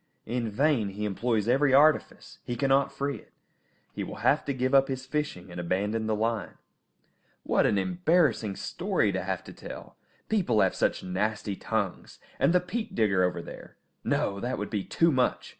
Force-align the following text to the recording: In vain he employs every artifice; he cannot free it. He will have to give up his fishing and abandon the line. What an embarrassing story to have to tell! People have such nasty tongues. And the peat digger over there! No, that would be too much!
In 0.25 0.49
vain 0.49 0.89
he 0.89 1.05
employs 1.05 1.47
every 1.47 1.75
artifice; 1.75 2.39
he 2.43 2.55
cannot 2.55 2.91
free 2.91 3.17
it. 3.17 3.31
He 3.93 4.03
will 4.03 4.15
have 4.25 4.43
to 4.45 4.53
give 4.53 4.73
up 4.73 4.87
his 4.87 5.05
fishing 5.05 5.51
and 5.51 5.59
abandon 5.59 6.07
the 6.07 6.15
line. 6.15 6.55
What 7.43 7.67
an 7.67 7.77
embarrassing 7.77 8.55
story 8.55 9.11
to 9.11 9.21
have 9.21 9.43
to 9.43 9.53
tell! 9.53 9.97
People 10.27 10.61
have 10.61 10.73
such 10.73 11.03
nasty 11.03 11.55
tongues. 11.55 12.17
And 12.39 12.51
the 12.51 12.59
peat 12.59 12.95
digger 12.95 13.21
over 13.23 13.43
there! 13.43 13.75
No, 14.03 14.39
that 14.39 14.57
would 14.57 14.71
be 14.71 14.83
too 14.83 15.11
much! 15.11 15.49